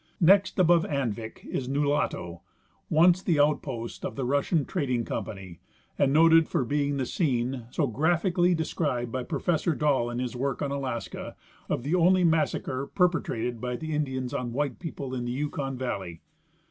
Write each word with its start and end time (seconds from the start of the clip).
Next 0.19 0.57
above 0.57 0.83
Anvik 0.85 1.45
is 1.45 1.69
Nulato, 1.69 2.41
once 2.89 3.21
the 3.21 3.39
outpost 3.39 4.03
of 4.03 4.15
the 4.15 4.25
Russian 4.25 4.65
Trading 4.65 5.05
company 5.05 5.59
and 5.95 6.11
noted 6.11 6.49
for 6.49 6.65
being 6.65 6.97
the 6.97 7.05
scene 7.05 7.67
(so 7.69 7.85
graphically 7.85 8.55
described 8.55 9.11
by 9.11 9.21
Professor 9.21 9.75
Dall 9.75 10.09
in 10.09 10.17
his 10.17 10.35
work 10.35 10.63
on 10.63 10.71
Alaska) 10.71 11.35
of 11.69 11.83
the 11.83 11.93
only 11.93 12.23
massacre 12.23 12.87
perpetrated 12.87 13.61
by 13.61 13.75
the 13.75 13.93
Indians 13.93 14.33
on 14.33 14.53
white 14.53 14.79
people 14.79 15.13
in 15.13 15.25
the 15.25 15.33
Yukon 15.33 15.77
valley. 15.77 16.21